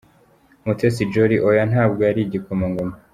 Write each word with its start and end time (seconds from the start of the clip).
Mutesi 0.65 1.03
Jolly: 1.11 1.37
Oya, 1.47 1.63
ntabwo 1.71 1.99
yari 2.07 2.19
igikomangoma. 2.23 2.95